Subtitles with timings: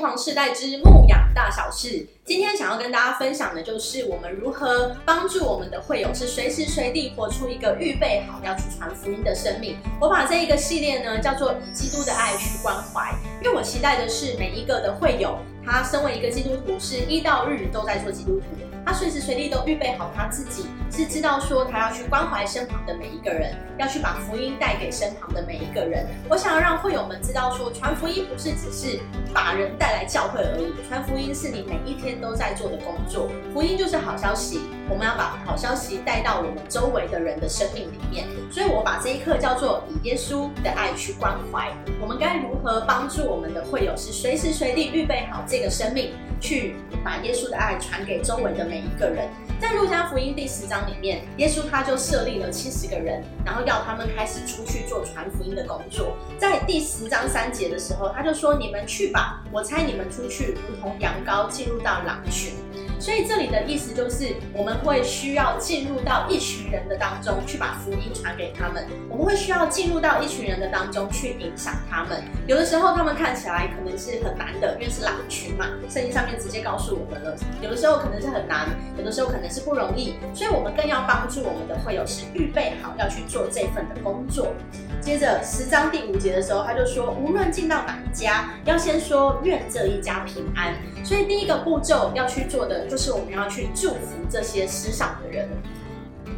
[0.00, 2.06] 皇世代之牧养大小事。
[2.30, 9.76] 今天想要跟大家分享的就是我们如何帮助我们的会友，是随时随地活出一个预备好要去传福音的生命。
[10.00, 18.44] 我把这一个系列呢叫做以基督的爱去关怀，因为我期待的是每一个的会友，他身为一个基督徒，是一到日都在做基督徒。
[18.82, 26.06] 他随时随地都预备好他自己，是知道说他要去关怀身旁的每一个人，要去把福音带给身旁的每一个人。
[26.30, 28.98] 我想要让会友们知道说，传福音不是只是
[29.34, 33.28] 把人带来教会而已，传福音是你每一天都在做的工作。
[33.52, 38.26] 福音就是好消息，我们要把好消息带到我们周围的人的生命里面。
[38.50, 41.72] 所以我把这一课叫做以耶稣的爱去关怀。
[42.00, 49.28] 我们该如何帮助我们的会友，是随时随地预备好这个生命，去把耶稣的爱传给周围的每一个人。
[49.60, 56.16] 在路加福音第十章里面，耶稣他就设立了七十个人，然后要他们开始出去做传福音的工作。
[56.38, 62.54] 在第十章三节的时候，他就说：“你们去吧，我猜你们出去，如同羊羔进入到狼群。”
[63.00, 68.86] 所以这里的意思就是，我们会需要进入到一群人的当中去把福音传给他们。
[69.08, 72.22] 我们会需要进入到一群人的当中去影响他们。
[72.46, 77.34] 有的时候他们看起来可能是很难的，因为是狼群嘛，圣经上面直接告诉我们了。
[77.62, 80.16] 有的时候可能是很难，有的时候可能是不容易。
[80.34, 84.52] 所以我们更要帮助我们的会友是预备好要去做这份的工作。
[85.00, 90.74] 接着十章第五节的时候，他就说，无论进到哪一家，要先说愿这一家平安。
[91.02, 95.48] 所以第一个步骤要去做的，就是我们要去祝福这些失丧的人。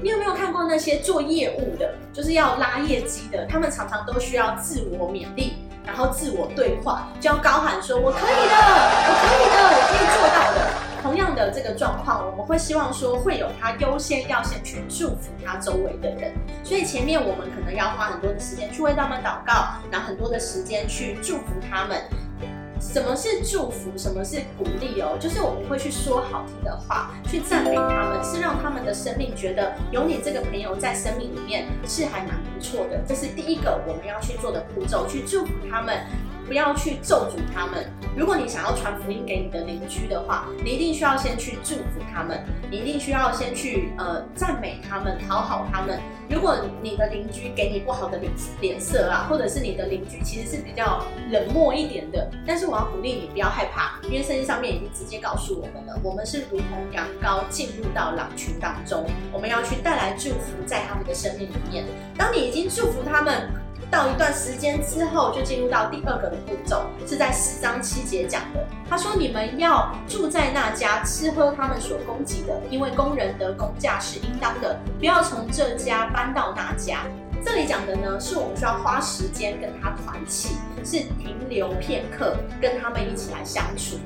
[0.00, 8.54] 你有没有看过那些做业务的，就是要拉业绩的，他们常常都需要自我勉励，然后自我对话，就要高喊说：“我可以的，
[9.08, 16.32] 我可以的，我可以做到的。”同样的这个状况，我们会希望说，会有他优先要先去祝福他周围的人。
[16.62, 22.02] 所以前面我们可能要花很多的时间去为他们祷告，拿很多的时间去祝福他们。
[22.80, 23.90] 什么是祝福？
[23.96, 25.16] 什么是鼓励哦？
[25.20, 33.00] 就是我们会去说好听的话，去赞美他们，是让他们的生命觉得有你这个朋友在生命里面是还蛮不错的。
[33.06, 36.06] 这是第一个我们要去做的步骤，去祝福他们。
[36.48, 37.86] 不要去咒诅他们。
[38.16, 46.00] 如果你想要传福音给你的邻居的话，你一定需要先去祝福他们，你一定需要先去呃赞美他们，讨好他们。
[46.28, 61.84] 如果你的邻居给你不好的脸脸色啊，或者是你的邻居其实是比较冷漠一点的，但是我要鼓励你不要害怕，因为圣经上面已经直接告诉我们了，我们是如同羊羔进入到狼群当中，我们要去带来祝福在他们的生命里面。
[62.16, 63.48] 当你已经祝福他们。
[63.90, 68.64] 到一段时间之后，就进入到第二个的步骤，是在十章七节讲的。
[68.88, 77.00] 他说：“你们要住在那家，吃喝他们所供给的，因为工人的工价是应当的，不要从这家搬到那家。”
[77.44, 83.96] 这里讲的呢，是我们需要花时间跟他团契，是停留片刻，跟他们一起来相处。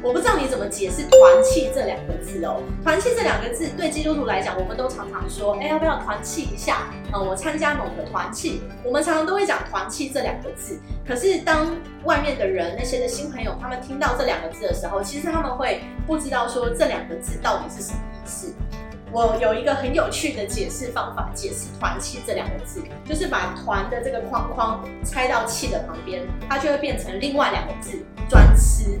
[0.00, 2.62] 我不知道你怎么解释“团契”这两个字哦。
[2.84, 8.62] 团契这两个字对基督徒来讲，我们都常常说：“哎，要不要团契一下？”嗯，我参加某个团契。
[8.84, 10.78] 我们常常都会讲“团契”这两个字。
[11.06, 18.54] 可是当外面的人那些的新朋友他们听到这两个字的时候，其实他们会不知道说这两个字到底是什么意思。
[19.10, 27.98] 我有一个很有趣的解释方法，解释“团契”这两个字，就是把“团”的这个框框拆到“契”的旁边，它就会变成另外两个字
[28.30, 28.98] “专吃”。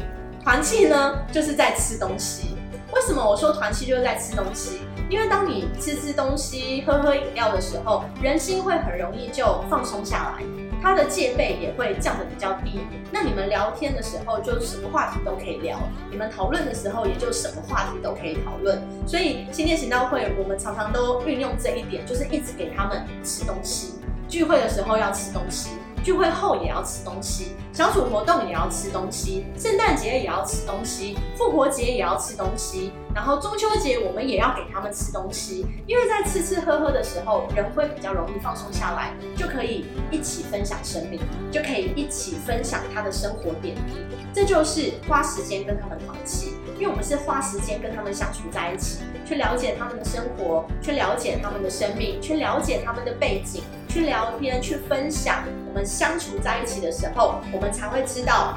[0.48, 2.56] 团契呢，就是在吃东西。
[2.94, 4.80] 为什么我说团契就是在吃东西？
[5.10, 10.44] 因为当你吃吃东西、喝喝饮料的时候，人心会很容易就放松下来，
[10.80, 12.80] 他的戒备也会降得比较低。
[13.12, 15.76] 那你们聊天的时候，就什么话题都可以聊；
[16.10, 18.80] 你们讨论的时候，也就什么话题都可以讨论。
[19.06, 23.96] 所以新店行道会，我们常常都运用这一点，就是一直给他们吃东西。
[24.26, 25.72] 聚会的时候要吃东西。
[26.08, 41.20] 聚会后也要吃东西，小组活动也要吃东西，圣诞节也要吃东西，复活节也要吃东西，然后中秋节我们也要给他们吃东西，因为在吃吃喝喝的时候，人会比较容易放松下来，就可以一起分享生命，
[41.52, 43.98] 就可以一起分享他的生活点滴，
[44.32, 55.42] 这就是花时间跟他们团契，因为我们是花时间跟他们相处在一起，去了解他们的生活，去了解他们的生命，去了解他们的背景，去聊天，去分享。
[55.66, 58.56] 我们相处在一起的时候，我们才会知道。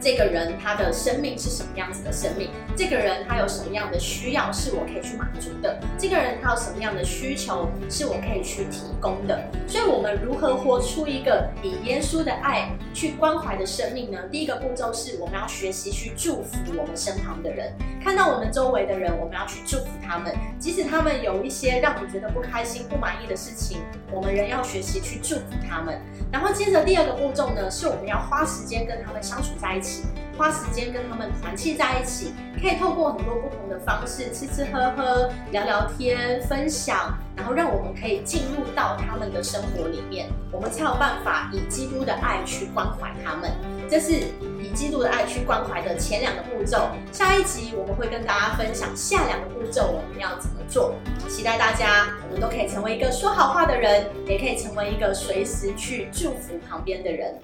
[0.00, 2.50] 这个人他的生命是什么样子的生命？
[2.76, 5.78] 这个人他有什么样的需要是我可以去满足的？
[5.98, 9.42] 这个人他有什么样的需求是我可以去提供的？
[9.66, 14.18] 所以，我们如何活出一个以耶稣的爱去关怀的生命呢？
[14.30, 17.72] 第一个步骤是我们要学习去祝福我们身旁的人，
[18.02, 23.80] 看到我们周围的人，我们要去祝福他们，即使他们有一些让你觉得不开心、不满意的事情，
[24.12, 26.00] 我们仍要学习去祝福他们。
[26.30, 30.02] 然后接着第二个步骤呢，是我们要花时间跟他们相处在一起起。
[30.36, 43.50] 花时间跟他们团契在一起，可以透过很多不同的方式，吃吃喝喝、聊聊天、分享，然后让我们可以进入到他们的生活里面，我们才有办法以基督的爱去关怀他们。
[43.88, 44.12] 这是
[44.60, 46.90] 以基督的爱去关怀的前两个步骤。
[47.10, 50.96] 下一集我们会跟大家分享下两个步骤我们要怎么做。
[51.30, 57.40] 期待大家，我们都可以成为一个说好话的人，也可以成为一个随时去祝福旁边的人。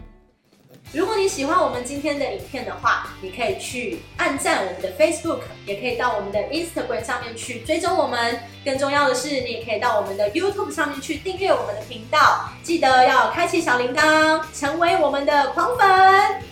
[0.93, 8.41] 如果你喜欢我们今天的影片的话，你可以去按赞我们的 Facebook，也可以到我们的 Instagram 上面去追踪我们。
[8.65, 16.52] 更重要的是，你也可以到我们的 YouTube 上面去订阅我们的频道，记得要开启小铃铛，成为我们的狂粉。